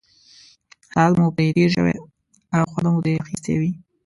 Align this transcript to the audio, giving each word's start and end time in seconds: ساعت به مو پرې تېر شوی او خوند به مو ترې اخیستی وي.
ساعت 0.89 1.11
به 1.15 1.21
مو 1.23 1.29
پرې 1.35 1.47
تېر 1.55 1.69
شوی 1.75 1.93
او 2.55 2.63
خوند 2.71 2.85
به 2.87 2.91
مو 2.93 3.01
ترې 3.03 3.17
اخیستی 3.23 3.55
وي. 3.59 3.71